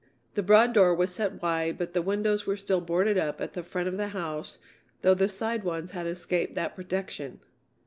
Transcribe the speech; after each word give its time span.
The 0.33 0.41
broad 0.41 0.73
door 0.73 0.95
was 0.95 1.13
set 1.13 1.43
wide 1.43 1.77
but 1.77 1.93
the 1.93 2.01
windows 2.01 2.47
were 2.47 2.57
still 2.57 2.81
boarded 2.81 3.19
up 3.19 3.39
at 3.39 3.53
the 3.53 3.61
front 3.61 3.87
of 3.87 3.97
the 3.97 4.07
house, 4.07 4.57
though 5.03 5.13
the 5.13 5.29
side 5.29 5.63
ones 5.63 5.91
had 5.91 6.07
escaped 6.07 6.55
that 6.55 6.75
protection. 6.75 7.39